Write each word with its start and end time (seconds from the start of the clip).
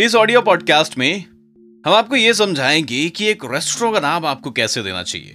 इस 0.00 0.14
audio 0.14 0.40
podcast 0.40 0.98
में 0.98 1.24
हम 1.86 1.94
आपको 1.94 2.16
यह 2.16 2.32
समझाएँगे 2.32 3.08
कि 3.08 3.26
एक 3.26 3.44
रेस्टोरेंट 3.44 3.94
का 3.94 4.00
नाम 4.00 4.26
आपको 4.26 4.50
कैसे 4.50 4.82
देना 4.82 5.02
चाहिए। 5.02 5.32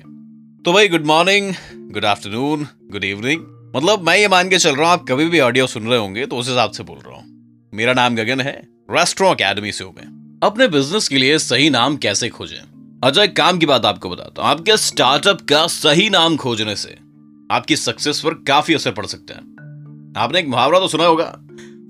तो 0.65 0.73
भाई 0.73 0.88
good 0.88 1.05
morning 1.05 1.54
good 1.93 2.05
afternoon 2.05 2.67
good 2.91 3.04
evening 3.04 3.41
मतलब 3.75 4.07
मैं 4.07 4.17
ये 4.17 4.28
मान 4.28 4.49
के 4.49 4.57
चल 4.57 4.75
रहा 4.75 4.86
हूँ, 4.86 4.93
आप 4.93 5.05
कभी 5.09 5.25
भी 5.25 5.39
ऑडियो 5.39 5.67
सुन 5.67 5.88
रहे 5.88 5.99
होंगे 5.99 6.25
तो 6.25 6.38
उस 6.38 6.50
हिसाब 6.50 6.71
से 6.71 6.83
बोल 6.83 6.97
रहा 6.97 7.15
हूँ। 7.15 7.70
मेरा 7.73 7.93
नाम 7.93 8.15
गगन 8.15 8.41
है, 8.41 8.68
रेस्टोरेंट 8.91 9.41
अकेडमी 9.41 9.71
से 9.71 9.83
हूँ 9.83 9.93
मैं। 9.93 10.39
अपने 10.43 10.68
बिज़नेस 10.68 11.07
के 11.07 11.18
लिए 11.18 11.39
सही 11.39 11.70
नाम 11.70 11.97
कैसे 11.97 12.29
खोजें? 12.29 12.59
अच्छा 13.04 13.23
एक 13.23 13.36
काम 13.36 13.57
की 13.57 13.66
बात 13.66 13.86
आपको 13.86 14.09
बताता 14.09 14.41
हूँ। 14.41 14.50
आपके 14.50 14.77
स्टार्टअप 14.77 15.41
का 15.41 15.68
सही 15.68 16.09
नाम 16.09 16.38
खोजने 16.38 16.75
से 16.75 16.97
आपकी 17.52 17.75
सक्सेस 17.75 18.20
पर 18.20 18.34
काफ़ी 18.34 18.73
असर 18.73 18.91
पड़ 18.91 19.05
सकता 19.05 19.34
है। 19.34 19.41
आपने 20.23 20.39
एक 20.39 20.47
मुहावरा 20.47 20.79
तो 20.79 20.88
सुना 20.88 21.05
होगा 21.05 21.34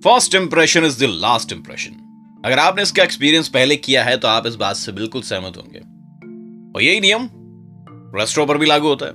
first 0.03 0.35
impression 0.35 0.85
is 0.85 0.99
the 0.99 1.03
last 1.03 1.53
impression 1.53 2.01
अगर 2.45 2.59
आपने 2.59 2.81
इसका 2.81 3.03
एक्सपीरियंस 3.03 3.47
पहले 3.49 3.75
किया 3.77 4.03
है 4.03 4.17
तो 4.17 4.27
आप 4.27 4.47
इस 4.47 4.55
बात 4.55 4.75
से 4.75 4.91
बिल्कुल 4.91 5.21
सहमत 5.21 5.57
होंगे। 5.57 5.79
और 6.75 6.83
यही 6.83 6.99
नियम 6.99 7.29
रेस्टोरेंट 8.15 8.49
पर 8.49 8.57
भी 8.57 8.65
लागू 8.65 8.87
होता 8.87 9.05
है। 9.05 9.11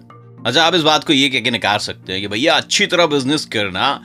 अच्छा 0.46 0.62
आप 0.62 0.74
इस 0.74 0.82
बात 0.82 1.04
को 1.04 1.12
ये 1.12 1.28
कह 1.28 1.40
के 1.40 1.50
नकार 1.50 1.78
सकते 1.78 2.12
हैं 2.12 2.20
कि 2.22 2.28
भैया, 2.28 2.54
अच्छी 2.54 2.86
तरह 2.86 3.06
बिज़नेस 3.06 3.44
करना 3.44 4.00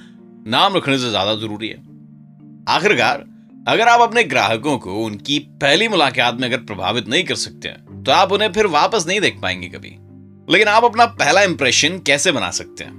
नाम 0.48 0.76
रखने 0.76 0.98
से 0.98 1.10
ज़्यादा 1.10 1.36
ज़रूरी 1.36 1.68
है। 1.68 1.78
आखिरकार, 2.70 3.26
अगर 3.68 3.88
आप 3.88 4.02
अपने 4.02 4.24
ग्राहकों 4.26 4.78
को 4.78 5.04
उनकी 5.06 5.40
पहली 5.62 5.88
मुलाकात 5.88 6.36
में 6.36 6.48
अगर 6.48 6.64
प्रभावित 6.66 7.08
नहीं 7.08 7.24
कर 7.24 7.36
सकते 7.38 7.68
हैं 7.68 8.04
तो 8.04 8.12
आप 8.12 8.32
उन्हें 8.32 8.52
फिर 8.54 8.68
वापस 8.70 9.06
नहीं 9.08 9.20
देख 9.22 9.40
पाएँगे 9.42 9.68
कभी। 9.70 9.96
लेकिन 10.48 10.68
आप 10.68 10.84
अपना 10.84 11.06
पहला 11.16 11.42
इंप्रेशन 11.44 11.98
कैसे 12.00 12.32
बना 12.32 12.52
सकते 12.52 12.84
हैं? 12.84 12.92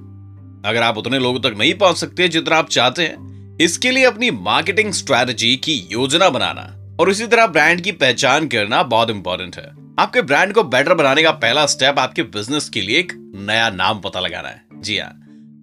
अगर 0.67 0.83
आप 0.83 0.99
उतने 0.99 1.19
लोगों 1.19 1.41
तक 1.41 1.55
नहीं 1.59 1.75
पहुँच 1.77 1.97
सकते 1.97 2.29
जितना 2.29 2.57
आप 2.57 2.69
चाहते 2.71 3.03
हैं 3.03 3.25
इसके 3.61 3.91
लिए 3.91 4.05
अपनी 4.05 4.31
मार्केटिंग 4.31 4.93
स्ट्रेटजी 4.93 5.55
की 5.57 5.75
योजना 5.93 6.29
बनाना 6.29 6.63
और 7.01 7.11
इसी 7.11 7.27
तरह 7.27 7.47
ब्रांड 7.47 7.81
की 7.81 7.93
पहचान 7.93 8.49
करना 8.49 8.83
बहुत 8.83 9.11
इंपॉर्टेंट 9.11 9.57
है। 9.57 9.65
आपके 9.99 10.23
ब्रांड 10.23 10.53
को 10.53 10.63
बेटर 10.63 10.95
बनाने 10.95 11.23
का 11.23 11.31
पहला 11.31 11.67
स्टेप 11.67 11.99
आपके 11.99 12.23
बिज़नेस 12.23 12.69
के 12.69 12.81
लिए 12.81 12.99
एक 12.99 13.13
नया 13.37 13.71
नाम 13.71 14.01
पता 14.01 14.21
लगाना 14.21 14.49
है। 14.49 14.65
जी 14.75 14.99
हाँ 14.99 15.11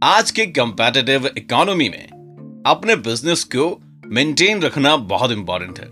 आज 0.04 0.32
के 0.32 0.46
कंपेटिटिव 0.46 1.30
इकोनॉमी 1.38 1.90
में 1.90 2.64
अपने 2.68 2.96
बिज़नेस 2.96 3.44
को 3.44 3.82
मेंटेन 4.06 4.62
रखना 4.62 4.96
बहुत 4.96 5.32
इंपॉर्टेंट 5.32 5.80
है। 5.80 5.88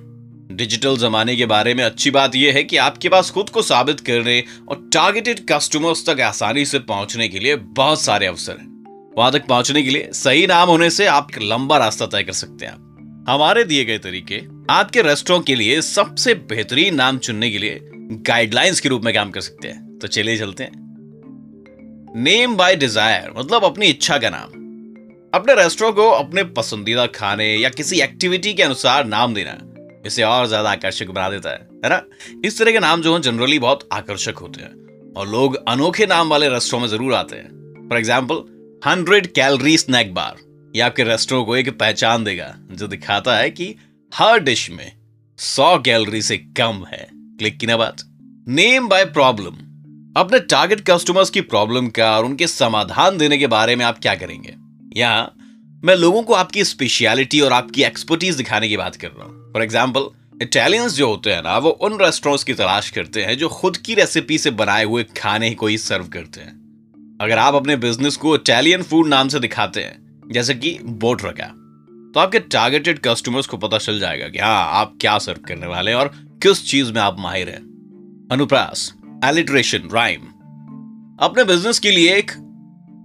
डिजिटल 0.57 0.97
जमाने 0.97 1.35
के 1.35 1.45
बारे 1.45 1.73
में 1.73 1.83
अच्छी 1.83 2.11
बात 2.11 2.35
यह 2.35 2.53
है 2.53 2.63
कि 2.63 2.77
आपके 2.77 3.09
पास 3.09 3.29
खुद 3.29 3.49
को 3.49 3.61
साबित 3.61 3.99
करने 3.99 4.43
और 4.69 4.89
टारगेटेड 4.93 5.45
कस्टमर्स 5.51 6.05
तक 6.09 6.21
आसानी 6.21 6.65
से 6.65 6.79
पहुँचने 6.79 7.27
के 7.27 7.39
लिए 7.39 7.55
बहुत 7.55 8.01
सारे 8.01 8.25
अवसर 8.25 8.57
हैं। 8.59 8.80
वहाँ 9.11 9.31
तक 9.31 9.45
पहुँचने 9.47 9.81
के 9.83 9.89
लिए 9.89 10.09
सही 10.13 10.45
नाम 10.47 10.69
होने 10.69 10.89
से 10.89 11.05
आप 11.07 11.27
लंबा 11.41 11.77
रास्ता 11.77 12.05
तय 12.07 12.23
कर 12.23 12.33
सकते 12.33 12.65
हैं 12.65 12.73
हमारे 13.27 13.63
दिए 13.63 13.85
गए 13.85 13.97
तरीके 13.99 14.41
आपके 14.69 15.01
रेस्टोरेंट 15.01 15.45
के 15.45 15.55
लिए 15.55 15.81
सबसे 15.81 16.33
बेहतरीन 16.49 16.95
नाम 16.95 17.17
चुनने 17.19 17.49
के 17.51 17.57
लिए 17.57 17.79
गाइडलाइंस 18.27 18.79
के 18.79 18.89
रूप 18.89 19.03
में 19.03 19.13
काम 19.13 19.31
कर 19.31 19.41
सकते 19.41 19.67
हैं। 19.67 19.97
तो 19.99 20.07
चलिए 20.07 20.37
चलते 20.37 20.63
हैं। 20.63 20.71
नेम 22.17 22.55
बाय 22.57 22.75
डिज़ायर 22.75 23.33
मतलब 23.37 23.63
अपनी 23.65 23.85
इच्छा 23.87 24.17
का 24.17 24.29
नाम। 24.29 24.59
अपने 25.33 25.53
रेस्टोरेंट 25.55 25.95
को 25.95 26.09
अपने 26.09 26.43
पसंदीदा 26.53 27.05
खाने 27.15 27.45
या 27.55 27.69
किसी 27.71 27.99
एक्टिविटी 28.01 28.53
के 28.53 28.63
अनुसार 28.63 29.05
नाम 29.07 29.33
देना 29.33 29.57
इसे 30.05 30.23
और 30.23 30.47
ज़्यादा 30.47 30.71
आकर्षक 30.71 31.09
बना 31.09 31.29
देता 31.29 31.49
है 31.49 31.67
है 31.85 31.89
ना? 31.89 32.01
इस 32.45 32.57
तरह 32.59 32.71
के 32.71 32.79
नाम 32.79 33.01
जो 33.01 33.13
हैं 33.13 33.21
जनरली 33.21 33.59
बहुत 33.59 33.87
आकर्षक 33.93 34.37
होते 34.37 34.61
हैं। 34.61 35.13
और 35.17 35.27
लोग 35.27 35.55
अनोखे 35.67 36.05
नाम 36.05 36.29
वाले 36.29 36.49
रेस्टोरेंट 36.49 36.81
में 36.81 36.97
ज़रूर 36.97 37.13
आते 37.13 37.35
हैं। 37.35 37.87
For 37.89 37.97
example 37.97 38.43
hundred 38.81 39.27
calorie 39.27 39.77
snack 39.77 40.13
bar. 40.13 40.37
ये 40.75 40.81
आपके 40.81 41.03
रेस्टोरेंट 41.03 41.45
को 41.47 41.55
एक 41.55 41.69
पहचान 41.79 42.23
देगा, 42.23 42.53
जो 42.71 42.87
दिखाता 42.87 43.35
है 43.37 43.49
कि 43.49 43.75
हर 44.11 44.39
डिश 44.39 44.69
में 44.69 44.91
सौ 45.39 45.77
कैलोरी 45.77 46.21
से 46.21 46.37
कम 46.37 46.83
है। 46.91 47.07
क्लिक 47.11 47.57
की 47.59 47.67
ना 47.67 47.75
बात। 47.77 48.01
Name 48.49 48.87
by 48.87 49.05
problem. 49.07 49.57
अपने 50.17 50.39
टारगेट 50.39 50.81
कस्टमर्स 50.89 51.29
की 51.29 51.41
प्रॉब्लम 51.41 51.87
का 51.87 52.09
और 52.17 52.25
उनके 52.25 52.47
समाधान 52.47 53.17
देने 53.17 53.37
के 53.37 53.47
बारे 53.47 53.75
में 53.75 53.83
आप 53.85 53.99
क्या 53.99 54.15
करेंगे? 54.15 54.55
यहाँ 54.99 55.35
मैं 55.83 55.95
लोगों 55.95 56.23
को 56.23 56.33
आपकी 56.33 56.63
स्पेशलिटी 56.63 57.41
और 57.41 57.53
आपकी 57.53 57.83
एक्सपर्टीज 57.83 58.35
दिखाने 58.35 58.69
की 58.69 58.77
बात 58.77 58.95
कर 58.95 59.07
रहा 59.07 59.27
हूँ। 59.27 59.51
फॉर 59.53 59.63
एग्ज़ाम्पल 59.63 60.09
इटालियंस 60.41 60.93
जो 60.93 61.07
होते 61.07 61.33
हैं 61.33 61.43
ना, 61.43 61.57
वो 61.57 61.69
उन 61.69 61.99
रेस्टोरेंट्स 62.01 62.43
की 62.43 62.53
तलाश 62.53 62.89
करते 62.89 63.23
हैं 63.23 63.37
जो 63.37 63.49
खुद 63.49 63.77
की 63.77 63.95
रेसिपी 63.95 64.37
से 64.37 64.51
बनाए 64.51 64.83
हुए 64.83 65.03
खाने 65.17 65.53
को 65.53 65.67
ही 65.67 65.77
सर्व 65.77 66.07
करते 66.07 66.41
हैं। 66.41 66.59
अगर 67.21 67.37
आप 67.37 67.55
अपने 67.55 67.75
बिज़नेस 67.75 68.15
को 68.17 68.35
इटालियन 68.35 68.83
फ़ूड 68.83 69.07
नाम 69.07 69.27
से 69.27 69.39
दिखाते 69.39 69.81
हैं, 69.81 70.29
जैसे 70.31 70.53
कि 70.55 70.79
बोट 70.83 71.23
रखा 71.25 71.45
तो 72.13 72.19
आपके 72.19 72.39
टारगेटेड 72.39 72.99
कस्टमर्स 72.99 73.47
को 73.47 73.57
पता 73.57 73.77
चल 73.77 73.99
जाएगा 73.99 74.27
कि 74.27 74.39
हाँ 74.39 74.65
आप 74.79 74.93
क्या 75.01 75.17
सर्व 75.17 75.39
करने 75.47 75.67
वाले 75.67 75.91
हैं 75.91 75.97
और 75.97 76.07
किस 76.43 76.65
चीज़ 76.67 76.91
में 76.93 77.01
आप 77.01 77.19
माहिर 77.19 77.49
हैं। 77.49 78.27
अनुप्रास 78.31 78.93
एलिट्रेशन 79.25 79.89
राइम 79.93 80.21
अपने 81.19 81.43
बिज़नेस 81.43 81.79
के 81.79 81.91
लिए 81.91 82.15
एक 82.15 82.31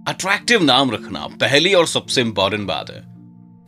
अट्रैक्टिव 0.07 0.63
नाम 0.63 0.91
रखना 0.91 1.27
पहली 1.27 1.73
और 1.73 1.87
सबसे 1.87 2.21
इंपॉर्टेंट 2.21 2.67
बात 2.67 2.91
है। 2.91 3.01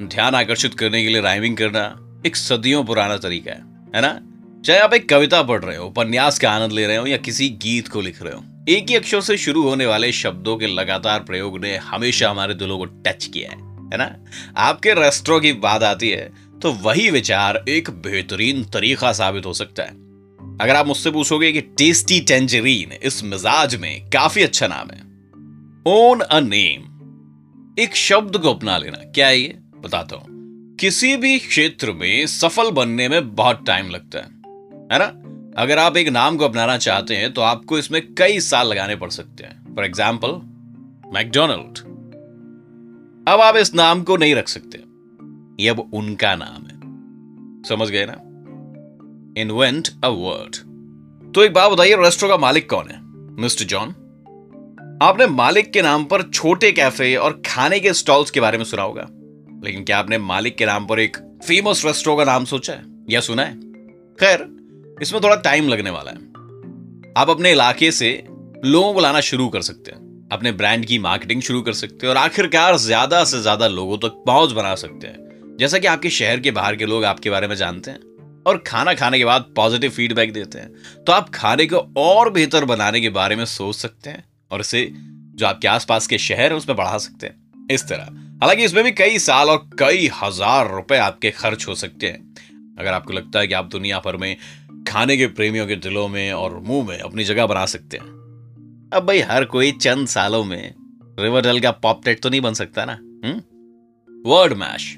ध्यान 0.07 0.35
आकर्षित 0.35 0.73
करने 0.73 1.03
के 1.03 1.09
लिए 1.09 1.21
राइमिंग 1.21 1.57
करना 1.57 1.85
एक 2.25 2.35
सदियों 2.35 2.83
पुराना 2.83 3.17
तरीका 3.17 3.51
है 3.51 3.63
है 3.95 4.01
ना? 4.01 4.19
चाहे 4.65 4.79
आप 4.79 4.93
एक 4.93 5.09
कविता 5.09 5.43
पढ़ 5.43 5.63
रहे 5.63 5.77
हो, 5.77 5.87
उपन्यास 5.87 6.39
का 6.39 6.51
आनंद 6.51 6.71
ले 6.71 6.87
रहे 6.87 6.97
हो 6.97 7.07
या 7.07 7.17
किसी 7.17 7.49
गीत 7.49 7.87
को 7.87 8.01
लिख 8.01 8.21
रहे 8.21 8.33
हो 8.33 8.43
एक 8.69 8.89
ही 8.89 8.95
अक्षर 8.95 9.21
से 9.21 9.37
शुरू 9.37 9.61
होने 9.63 9.85
वाले 9.85 10.11
शब्दों 10.11 10.55
के 10.57 10.67
लगातार 10.67 11.19
प्रयोग 11.19 11.59
ने 11.59 11.75
हमेशा 11.77 12.29
हमारे 12.29 12.53
दिलों 12.53 12.77
को 12.77 12.85
टच 12.85 13.25
किया 13.25 13.51
है 13.51 13.57
है 13.83 13.97
ना? 13.97 14.15
आपके 14.57 14.93
रेस्टोरों 14.93 15.39
की 15.39 15.53
बात 15.53 15.83
आती 15.83 16.09
है 16.09 16.31
तो 16.61 16.71
वही 16.71 17.09
विचार 17.09 17.63
एक 17.69 17.89
बेहतरीन 17.89 18.63
तरीका 18.63 19.11
साबित 19.11 19.45
हो 19.45 19.53
सकता 19.53 19.83
है। 19.83 19.89
अगर 20.61 20.75
आप 20.75 20.87
मुझसे 20.87 21.11
पूछोगे 21.11 21.51
कि 21.51 21.61
टेस्टी 21.61 22.19
टेंजरीन 22.21 22.91
इस 23.03 23.23
मिजाज 23.23 23.75
में 23.75 24.09
काफ़ी 24.09 24.43
अच्छा 24.43 24.67
नाम 24.67 24.91
है 24.91 25.01
ओन 25.87 26.19
अ 26.19 26.39
नेम 26.39 26.85
एक 27.79 27.95
शब्द 27.95 28.37
को 28.37 28.53
अपना 28.53 28.77
लेना, 28.77 28.97
क्या 28.97 29.29
ये? 29.29 29.57
बताता 29.79 30.15
हूँ। 30.15 30.75
किसी 30.79 31.15
भी 31.17 31.37
क्षेत्र 31.39 31.91
में 31.91 32.25
सफल 32.27 32.71
बनने 32.71 33.09
में 33.09 33.35
बहुत 33.35 33.63
टाइम 33.67 33.89
लगता 33.89 34.19
है 34.19 34.25
है 34.91 34.99
ना? 34.99 35.28
अगर 35.59 35.79
आप 35.79 35.97
एक 35.97 36.07
नाम 36.07 36.35
को 36.37 36.45
अपनाना 36.45 36.77
चाहते 36.77 37.15
हैं 37.15 37.31
तो 37.33 37.41
आपको 37.41 37.77
इसमें 37.77 38.01
कई 38.15 38.39
साल 38.39 38.67
लगाने 38.67 38.95
पड़ 38.95 39.09
सकते 39.09 39.43
हैं। 39.43 39.75
फॉर 39.75 39.85
एग्ज़ाम्पल 39.85 40.31
मैकडोनल्ड 41.13 41.79
अब 43.27 43.41
आप 43.41 43.55
इस 43.55 43.73
नाम 43.75 44.03
को 44.03 44.17
नहीं 44.17 44.35
रख 44.35 44.47
सकते। 44.47 44.77
ये 45.63 45.69
अब 45.69 45.79
उनका 45.93 46.33
नाम 46.35 46.61
है। 46.63 47.63
समझ 47.69 47.89
गए 47.89 48.05
ना? 48.05 48.13
इन्वेंट 49.41 49.87
अ 50.03 50.07
वर्ड 50.07 50.55
तो 51.33 51.43
एक 51.43 51.53
बात 51.53 51.71
बताइए, 51.71 51.95
रेस्टोरेंट 51.95 52.33
का 52.33 52.41
मालिक 52.41 52.69
कौन 52.69 52.89
है? 52.89 52.99
Mister 53.41 53.65
John? 53.65 53.89
आपने 55.03 55.27
मालिक 55.27 55.71
के 55.71 55.81
नाम 55.81 56.03
पर 56.03 56.21
छोटे 56.23 56.71
कैफ़े 56.71 57.15
और 57.15 57.41
खाने 57.45 57.79
के 57.79 57.93
स्टॉल्स 57.93 58.31
के 58.31 58.39
बारे 58.39 58.57
में 58.57 58.65
सुना 58.65 58.83
होगा। 58.83 59.07
लेकिन 59.63 59.83
क्या 59.83 59.97
आपने 59.97 60.17
मालिक 60.17 60.55
के 60.57 60.65
नाम 60.65 60.85
पर 60.85 60.99
एक 60.99 61.17
फ़ेमस 61.47 61.85
रेस्टोरेंट 61.85 62.19
का 62.19 62.31
नाम 62.31 62.45
सोचा 62.45 62.73
है? 62.73 62.83
या 63.09 63.19
सुना 63.19 63.43
है? 63.43 63.53
खैर 64.19 64.47
इसमें 65.01 65.21
थोड़ा 65.23 65.35
टाइम 65.35 65.67
लगने 65.69 65.89
वाला 65.89 66.11
है। 66.11 66.17
आप 67.17 67.29
अपने 67.29 67.51
इलाके 67.51 67.91
से 67.91 68.11
लोगों 68.65 68.93
को 68.93 68.99
लाना 68.99 69.19
शुरू 69.21 69.47
कर 69.49 69.61
सकते 69.61 69.91
हैं। 69.91 70.27
अपने 70.31 70.51
ब्रांड 70.51 70.85
की 70.85 70.99
मार्केटिंग 70.99 71.41
शुरू 71.41 71.61
कर 71.61 71.73
सकते 71.73 72.05
हैं 72.05 72.09
और 72.09 72.17
आखिरकार 72.17 72.77
ज़्यादा 72.77 73.23
से 73.23 73.41
ज़्यादा 73.41 73.67
लोगों 73.67 73.97
तक 73.97 74.07
तो 74.07 74.23
पहुँच 74.27 74.51
बना 74.51 74.73
सकते 74.75 75.07
हैं। 75.07 75.57
जैसा 75.59 75.79
कि 75.79 75.87
आपके 75.87 76.09
शहर 76.09 76.39
के 76.39 76.51
बाहर 76.51 76.75
के 76.75 76.85
लोग 76.85 77.05
आपके 77.05 77.29
बारे 77.29 77.47
में 77.47 77.55
जानते 77.55 77.91
हैं 77.91 78.43
और 78.47 78.57
खाना 78.67 78.93
खाने 78.93 79.17
के 79.17 79.25
बाद 79.25 79.45
पॉजिटिव 79.55 79.91
फीडबैक 79.91 80.33
देते 80.33 80.59
हैं। 80.59 81.03
तो 81.03 81.11
आप 81.11 81.29
खाने 81.29 81.65
को 81.65 81.77
और 81.97 82.29
बेहतर 82.29 82.65
बनाने 82.65 83.01
के 83.01 83.09
बारे 83.09 83.35
में 83.35 83.45
सोच 83.47 83.75
सकते 83.75 84.09
हैं 84.09 84.23
और 84.51 84.59
इसे 84.59 84.87
जो 84.93 85.45
आपके 85.45 85.67
आसपास 85.67 86.07
के 86.07 86.17
शहर 86.17 86.51
है 86.51 86.57
उसमें 86.57 86.75
बढ़ा 86.77 86.97
सकते 86.97 87.27
हैं। 87.27 87.67
इस 87.71 87.87
तरह। 87.87 88.07
हालाँकि 88.41 88.63
इसमें 88.63 88.83
भी 88.83 88.91
कई 88.91 89.19
साल 89.19 89.49
और 89.49 89.69
कई 89.79 90.09
हज़ार 90.15 90.71
रुपए 90.71 90.97
आपके 90.97 91.31
खर्च 91.31 91.67
हो 91.67 91.75
सकते 91.75 92.07
हैं। 92.07 92.75
अगर 92.79 92.93
आपको 92.93 93.13
लगता 93.13 93.39
है 93.39 93.47
कि 93.47 93.53
आप 93.53 93.65
दुनिया 93.65 93.99
भर 93.99 94.17
में 94.17 94.35
खाने 94.89 95.17
के 95.17 95.27
प्रेमियों 95.29 95.67
के 95.67 95.75
दिलों 95.77 96.07
में 96.07 96.31
और 96.33 96.59
मुँह 96.59 96.87
में 96.87 96.97
अपनी 96.99 97.23
जगह 97.23 97.45
बना 97.47 97.65
सकते 97.67 97.97
हैं। 97.97 98.05
अब 98.93 99.05
भाई, 99.07 99.19
हर 99.21 99.45
कोई 99.45 99.71
चंद 99.73 100.07
सालों 100.07 100.43
में 100.43 100.73
रिवरडल 101.19 101.59
का 101.59 101.71
पॉपटेट 101.73 102.21
तो 102.21 102.29
नहीं 102.29 102.41
बन 102.41 102.53
सकता 102.53 102.85
ना 102.85 102.99
वर्ड 104.09 104.53
मैश 104.53 104.95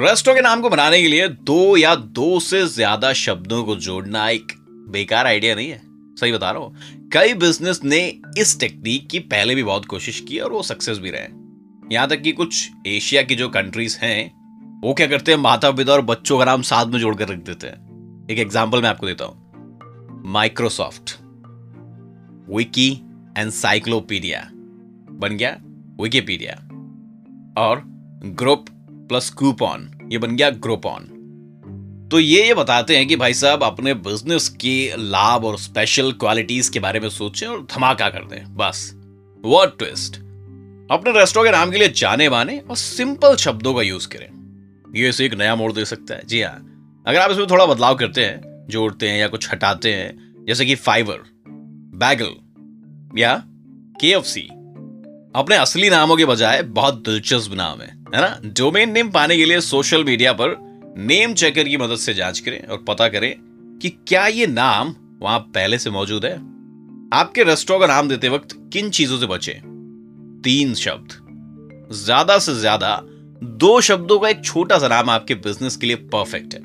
रेस्टो 0.00 0.34
के 0.34 0.40
नाम 0.40 0.60
को 0.60 0.68
बनाने 0.70 1.00
के 1.02 1.08
लिए 1.08 1.28
दो 1.28 1.76
या 1.76 1.94
दो 1.94 2.38
से 2.40 2.66
ज़्यादा 2.68 3.12
शब्दों 3.14 3.62
को 3.64 3.76
जोड़ना 3.78 4.28
एक 4.30 4.52
बेकार 4.90 5.26
आइडिया 5.26 5.54
नहीं 5.54 5.68
है, 5.68 5.80
सही 6.16 6.32
बता 6.32 6.50
रहा 6.50 6.62
हूँ। 6.62 7.08
कई 7.12 7.34
बिज़नेस 7.34 7.80
ने 7.84 8.00
इस 8.38 8.58
टेक्निक 8.60 9.08
की 9.08 9.18
पहले 9.28 9.54
भी 9.54 9.62
बहुत 9.62 9.84
कोशिश 9.84 10.20
की 10.20 10.38
और 10.38 10.52
वो 10.52 10.62
सक्सेस 10.62 10.98
भी 10.98 11.10
रहे। 11.10 11.28
यहाँ 11.94 12.08
तक 12.08 12.22
कि 12.22 12.32
कुछ 12.32 12.70
एशिया 12.86 13.22
की 13.22 13.34
जो 13.34 13.48
कंट्रीज़ 13.50 13.98
हैं, 13.98 14.80
वो 14.82 14.94
क्या 14.94 15.06
करते 15.06 15.32
हैं 15.32 15.38
माता 15.38 15.70
पिता 15.70 15.92
और 15.92 16.00
बच्चों 16.04 16.38
का 16.38 16.44
नाम 16.44 16.62
साथ 16.62 16.86
में 16.86 16.98
जोड़कर 17.00 17.28
रख 17.28 17.38
देते 17.38 17.66
हैं। 17.66 17.89
एक 18.30 18.38
एग्ज़ाम्पल 18.38 18.82
मैं 18.82 18.88
आपको 18.88 19.06
देता 19.06 19.24
हूँ। 19.24 20.22
माइक्रोसॉफ्ट 20.24 21.16
विकी 22.50 22.90
एनसाइक्लोपीडिया 23.38 24.40
बन 25.20 25.36
गया 25.36 25.50
विकीपीडिया 26.00 26.54
और 27.58 27.82
ग्रुप 28.36 28.66
प्लस 29.08 29.30
कूपॉन 29.30 29.90
ये 30.12 30.18
बन 30.18 30.36
गया 30.36 30.50
ग्रोपॉन 30.58 31.08
तो 32.12 32.20
ये 32.20 32.46
ये 32.46 32.54
बताते 32.54 32.96
हैं 32.96 33.08
कि 33.08 33.16
भाई 33.16 33.34
साहब, 33.34 33.62
अपने 33.62 33.94
बिज़नेस 33.96 34.48
के 34.60 34.96
लाभ 34.98 35.44
और 35.44 35.58
स्पेशल 35.58 36.12
क्वालिटीज 36.12 36.68
के 36.68 36.80
बारे 36.80 37.00
में 37.00 37.08
सोचें 37.10 37.46
और 37.46 37.66
धमाका 37.74 38.08
कर 38.08 38.24
दें, 38.26 38.56
बस। 38.56 38.90
वर्ड 39.44 39.78
ट्विस्ट 39.78 40.16
अपने 40.90 41.18
रेस्टोरेंट 41.18 41.54
के 41.54 41.58
नाम 41.58 41.70
के 41.70 41.78
लिए 41.78 41.88
जाने 41.96 42.28
माने 42.28 42.58
और 42.60 42.76
सिंपल 42.78 43.36
शब्दों 43.38 43.74
का 43.74 43.82
यूज़ 43.82 44.08
करें। 44.08 44.28
ये 44.94 45.08
इसे 45.08 45.26
एक 45.26 45.34
नया 45.34 45.54
मोड़ 45.56 45.72
दे 45.72 45.84
सकता 45.86 46.14
है। 46.14 46.26
जी 46.26 46.42
हाँ 46.42 46.66
अगर 47.06 47.18
आप 47.18 47.30
इसमें 47.30 47.46
थोड़ा 47.46 47.66
बदलाव 47.66 47.94
करते 47.94 48.24
हैं, 48.24 48.66
जोड़ते 48.70 49.08
हैं 49.08 49.18
या 49.18 49.28
कुछ 49.28 49.52
हटाते 49.52 49.92
हैं, 49.94 50.44
जैसे 50.46 50.66
कि 50.66 50.74
फाइबर, 50.74 51.18
बैगल 51.96 53.18
या 53.18 53.34
के 54.00 54.12
अपने 55.34 55.56
असली 55.56 55.90
नामों 55.90 56.16
के 56.16 56.24
बजाय 56.24 56.62
बहुत 56.62 56.94
दिलचस्प 57.04 57.52
नाम 57.54 57.80
है 57.80 57.88
है 58.14 58.20
ना? 58.20 58.40
डोमेन 58.46 58.92
नेम 58.92 59.10
पाने 59.10 59.36
के 59.36 59.44
लिए 59.44 59.60
सोशल 59.60 60.04
मीडिया 60.04 60.32
पर 60.32 60.56
नेम 60.98 61.34
चेकर 61.34 61.68
की 61.68 61.76
मदद 61.76 61.96
से 61.96 62.14
जाँच 62.14 62.38
करें 62.38 62.60
और 62.62 62.84
पता 62.88 63.08
करें 63.08 63.32
कि 63.82 63.88
क्या 64.08 64.26
ये 64.26 64.46
नाम 64.46 64.94
वहाँ 65.22 65.38
पहले 65.54 65.78
से 65.78 65.90
मौजूद 65.90 66.24
है। 66.24 66.34
आपके 67.12 67.44
रेस्टोरेंट 67.44 67.82
का 67.82 67.94
नाम 67.94 68.08
देते 68.08 68.28
वक्त 68.28 68.56
किन 68.72 68.90
चीज़ों 68.90 69.18
से 69.18 69.26
बचे? 69.26 69.52
तीन 70.44 70.74
शब्द। 70.74 71.88
ज़्यादा 71.94 72.38
से 72.38 72.54
ज़्यादा 72.54 72.98
दो 73.42 73.80
शब्दों 73.80 74.18
का 74.18 74.28
एक 74.28 74.44
छोटा 74.44 74.78
सा 74.78 74.88
नाम 74.88 75.10
आपके 75.10 75.34
बिज़नेस 75.36 75.76
के 75.76 75.86
लिए 75.86 75.96
परफेक्ट 75.96 76.54
है। 76.54 76.60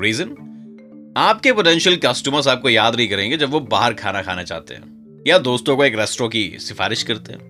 रीजन 0.00 1.14
आपके 1.16 1.52
पोटेंशियल 1.52 1.96
कस्टमर्स 1.96 2.48
आपको 2.48 2.68
याद 2.68 2.96
नहीं 2.96 3.08
करेंगे 3.08 3.36
जब 3.36 3.50
वो 3.50 3.60
बाहर 3.60 3.94
खाना 3.94 4.22
खाना 4.22 4.42
चाहते 4.42 4.74
हैं, 4.74 4.98
या 5.26 5.38
दोस्तों 5.38 5.76
को 5.76 5.84
एक 5.84 5.98
रेस्टोरेंट 5.98 6.32
की 6.32 6.58
सिफारिश 6.58 7.02
करते 7.02 7.32
हैं। 7.32 7.48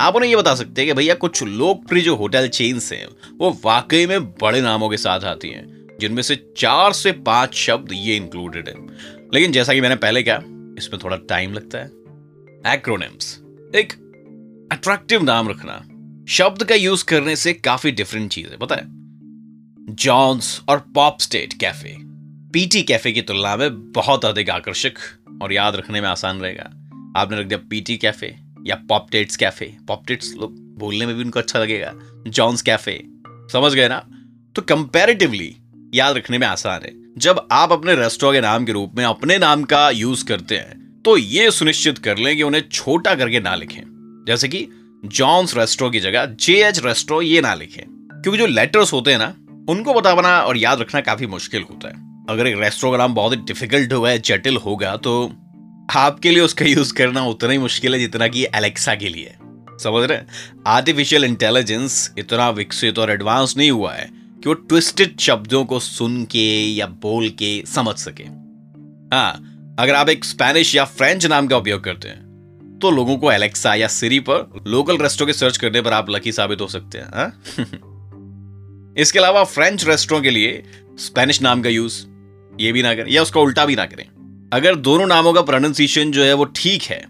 आप 0.00 0.16
उन्हें 0.16 0.30
यह 0.30 0.36
बता 0.36 0.54
सकते 0.54 0.82
हैं 0.82 0.90
कि 0.90 0.94
भैया 0.94 1.14
कुछ 1.14 1.42
लोकप्रिय 1.42 2.02
जो 2.02 2.16
होटल 2.16 2.48
चेन्स 2.48 2.92
हैं, 2.92 3.06
वो 3.38 3.60
वाकई 3.64 4.06
में 4.06 4.24
बड़े 4.24 4.60
नामों 4.60 4.88
के 4.88 4.96
साथ 4.96 5.20
आती 5.20 5.48
हैं, 5.48 5.86
जिनमें 6.00 6.22
से 6.22 6.52
चार 6.56 6.92
से 6.92 7.12
पाँच 7.12 7.54
शब्द 7.54 7.88
ये 7.92 8.16
इंक्लूडेड 8.16 8.68
है। 8.68 8.74
लेकिन 9.34 9.52
जैसा 9.52 9.74
कि 9.74 9.80
मैंने 9.80 9.96
पहले 9.96 10.22
कहा, 10.22 10.36
इसमें 10.78 11.00
थोड़ा 11.04 11.16
टाइम 11.16 11.52
लगता 11.52 11.78
है। 11.78 11.86
एक्रोनिम्स 12.74 13.40
एक 13.74 13.92
अट्रैक्टिव 14.72 15.22
नाम 15.22 15.48
रखना, 15.48 15.82
शब्द 16.28 16.64
का 16.64 16.74
यूज़ 16.74 17.04
करने 17.04 17.36
से 17.36 17.52
काफ़ी 17.52 17.90
डिफरेंट 17.90 18.30
चीज़ 18.30 18.46
है, 18.46 18.56
पता 18.56 18.74
है? 18.74 19.05
जॉन्स 19.90 20.62
और 20.68 20.78
pop 20.94 21.20
state 21.20 21.52
cafe 21.52 21.96
PT 22.52 22.82
cafe 22.82 23.12
की 23.12 23.22
तुलना 23.22 23.56
में 23.56 23.92
बहुत 23.92 24.24
अधिक 24.24 24.50
आकर्षक 24.50 24.92
और 25.42 25.52
याद 25.52 25.76
रखने 25.76 26.00
में 26.00 26.08
आसान 26.08 26.40
रहेगा। 26.40 26.62
आपने 27.16 27.40
रख 27.40 27.46
दिया 27.46 27.66
पीटी 27.70 27.96
कैफ़े 27.96 28.36
या 28.66 28.74
पॉपटेट्स 28.88 29.36
कैफ़े 29.36 29.76
पॉपटेट्स 29.88 30.34
लोग 30.34 30.78
बोलने 30.78 31.06
में 31.06 31.14
भी 31.16 31.24
उनको 31.24 31.38
अच्छा 31.38 31.58
लगेगा। 31.58 31.94
जॉन्स 32.26 32.62
कैफ़े 32.62 33.04
समझ 33.28 33.72
गए 33.74 33.88
ना? 33.88 34.06
तो 34.54 34.62
कंपैरेटिवली 34.62 35.56
याद 35.94 36.16
रखने 36.16 36.38
में 36.38 36.46
आसान 36.46 36.80
है। 36.82 36.92
जब 37.18 37.48
आप 37.52 37.72
अपने 37.72 37.94
रेस्टोरेंट 37.94 38.42
के 38.42 38.48
नाम 38.48 38.64
के 38.64 38.72
रूप 38.72 38.94
में 38.96 39.04
अपने 39.04 39.38
नाम 39.38 39.64
का 39.64 39.90
यूज़ 39.90 40.24
करते 40.24 40.56
हैं 40.56 41.02
तो 41.04 41.16
ये 41.16 41.50
सुनिश्चित 41.50 41.98
कर 41.98 42.18
लें 42.18 42.36
कि 42.36 42.42
उन्हें 42.42 42.62
छोटा 42.72 43.14
करके 43.14 43.40
ना 43.40 43.54
लिखें। 43.54 44.24
जैसे 44.28 44.48
कि 44.48 44.68
जॉन्स 45.04 45.56
रेस्टोरेंट 45.56 45.92
की 45.92 46.00
जगह 46.00 46.26
जे 46.26 46.62
एच 46.64 46.84
रेस्टोरेंट 46.84 47.32
ये 47.32 47.40
ना 47.40 47.54
लिखें। 47.54 47.84
क्योंकि 48.22 48.38
जो 48.38 48.46
लेटर्स 48.46 48.92
होते 48.92 49.10
हैं 49.10 49.18
ना 49.18 49.34
उनको 49.70 49.94
बताना 49.94 50.40
और 50.40 50.56
याद 50.56 50.80
रखना 50.80 51.00
काफ़ी 51.00 51.26
मुश्किल 51.26 51.62
होता 51.62 51.88
है। 51.88 51.94
अगर 52.30 52.46
एक 52.46 52.56
नाम 52.84 53.14
बहुत 53.14 53.32
ही 53.32 53.36
डिफ़िकल्ट 53.36 53.92
होगा 53.92 54.16
जटिल 54.16 54.56
होगा 54.56 54.96
तो 54.96 55.32
आपके 55.96 56.30
लिए 56.30 56.40
उसका 56.40 56.64
यूज़ 56.64 56.94
करना 56.94 57.24
उतना 57.24 57.50
ही 57.50 57.58
मुश्किल 57.58 57.94
है 57.94 58.00
जितना 58.00 58.28
कि 58.28 58.46
एलेक्सा 58.54 58.94
के 58.94 59.08
लिए। 59.08 59.34
समझ 59.82 60.10
रहे 60.10 60.18
आर्टिफिशियल 60.66 61.24
इंटेलिजेंस 61.24 62.12
इतना 62.18 62.50
विकसित 62.50 62.98
और 62.98 63.10
एडवांस 63.10 63.54
नहीं 63.56 63.70
हुआ 63.70 63.92
है 63.94 64.10
कि 64.12 64.48
वो 64.48 64.54
ट्विस्टेड 64.54 65.20
शब्दों 65.20 65.64
को 65.64 65.80
सुन 65.80 66.24
के 66.24 66.74
या 66.74 66.86
बोल 66.86 67.28
के 67.28 67.64
समझ 67.66 67.94
सके। 67.94 68.24
हाँ 69.16 69.52
अगर 69.78 69.94
आप 69.94 70.08
एक 70.08 70.24
स्पेनिश 70.24 70.74
या 70.74 70.84
फ्रेंच 70.84 71.26
नाम 71.26 71.46
का 71.46 71.56
उपयोग 71.56 71.84
करते 71.84 72.08
हैं 72.08 72.26
तो 72.82 72.90
लोगों 72.90 73.18
को 73.18 73.32
एलेक्सा 73.32 73.74
या 73.74 73.88
सिरी 73.88 74.20
पर 74.20 74.64
लोकल 74.66 74.98
रेस्टोरेंट 74.98 75.34
के 75.34 75.40
सर्च 75.40 75.56
करने 75.56 75.80
पर 75.80 75.92
आप 75.92 76.10
लकी 76.10 76.32
साबित 76.32 76.60
हो 76.60 76.66
सकते 76.66 76.98
हैं 76.98 77.06
हाँ? 77.14 77.42
इसके 78.96 79.18
अलावा 79.18 79.42
फ्रेंच 79.44 79.86
रेस्टोरेंट 79.86 80.24
के 80.24 80.30
लिए 80.30 80.62
स्पेनिश 80.98 81.40
नाम 81.42 81.62
का 81.62 81.68
यूज़ 81.68 82.04
ये 82.54 82.72
भी 82.72 82.82
ना 82.82 82.94
करें, 82.94 83.10
या 83.10 83.22
उसका 83.22 83.40
उल्टा 83.40 83.64
भी 83.66 83.76
ना 83.76 83.84
करें। 83.86 84.04
अगर 84.52 84.74
दोनों 84.76 85.06
नामों 85.06 85.32
का 85.32 85.42
प्रोनाउंसिएशन 85.42 86.10
जो 86.12 86.24
है 86.24 86.32
वो 86.34 86.44
ठीक 86.56 86.82
है 86.82 87.00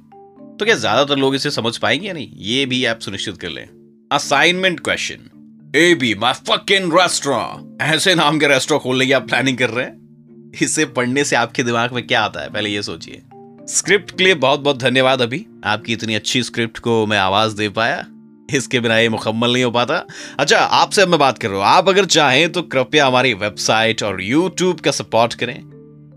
तो 0.59 0.65
क्या 0.65 0.75
ज़्यादातर 0.77 1.17
लोग 1.17 1.35
इसे 1.35 1.51
समझ 1.51 1.77
पाएँगे 1.77 2.07
या 2.07 2.13
नहीं? 2.13 2.29
ये 2.35 2.65
भी 2.67 2.85
आप 2.85 3.01
सुनिश्चित 3.01 3.37
कर 3.39 3.49
लें। 3.49 3.69
Assignment 4.11 4.81
question 4.81 5.31
A 5.77 5.95
B 5.95 6.15
my 6.15 6.33
fucking 6.49 6.93
restaurant 6.93 7.83
ऐसे 7.85 8.15
नाम 8.15 8.39
के 8.39 8.49
रेस्टोरेंट 8.49 8.83
खोलने 8.83 9.07
की 9.07 9.13
आप 9.13 9.29
प्लानिंग 9.29 9.59
कर 9.59 9.71
रहे 9.71 9.85
हैं? 9.85 10.53
इसे 10.63 10.85
पढ़ने 10.87 11.25
से 11.25 11.37
आपके 11.37 11.63
दिमाग 11.63 11.93
में 11.93 12.07
क्या 12.07 12.21
आता 12.21 12.43
है? 12.43 12.51
पहले 12.51 12.71
ये 12.71 12.83
सोचिए। 12.83 13.23
स्क्रिप्ट 13.69 14.17
के 14.19 14.25
लिए 14.25 14.35
बहुत 14.37 14.61
बहुत 14.61 14.79
धन्यवाद 14.79 15.23
अभी। 15.23 15.45
आपकी 15.65 15.93
इतनी 15.93 16.15
अच्छी 16.15 16.43
स्क्रिप्ट 16.43 16.79
को 16.79 17.05
मैं 17.07 17.19
आवाज़ 17.19 17.57
दे 17.57 17.69
पाया। 17.71 18.05
इसके 18.55 18.81
बिना 18.81 18.99
ये 18.99 19.09
मुकम्मल 19.09 19.53
नहीं 19.53 19.65
हो 19.65 19.71
पाता। 19.71 20.07
अच्छा 20.39 20.59
आपसे 20.59 21.03
अब 21.03 21.09
मैं 21.09 21.19
बात 21.21 21.39
कर 21.39 21.49
रहा 21.49 21.57
हूँ। 21.57 21.67
आप 21.67 21.89
अगर 21.89 22.05
चाहें 22.05 22.53
तो 22.53 22.63
कृपया 22.63 23.07
हमारी 23.07 23.35
वेबसाइट 23.35 24.03
और 24.03 24.23
यूट्यूब 24.23 24.81
का 24.81 24.91
सपोर्ट 24.91 25.35
करें। 25.35 25.59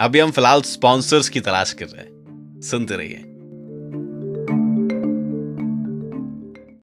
अभी 0.01 0.19
हम 0.19 0.31
फ़िलहाल 0.31 0.61
स्पॉन्सर्स 0.61 1.29
की 1.29 1.39
तलाश 1.39 1.73
कर 1.73 1.85
रहे 1.85 2.01
हैं। 2.01 2.61
सुनते 2.61 2.95
रहिए। 2.95 3.25